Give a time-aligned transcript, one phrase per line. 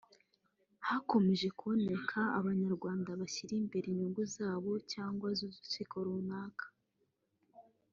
[0.87, 6.65] hakomeje kuboneka Abanyarwanda bashyira imbere inyungu zabo cyangwa z’udutsiko runaka